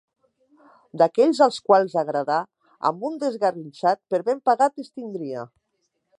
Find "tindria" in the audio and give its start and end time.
4.99-5.47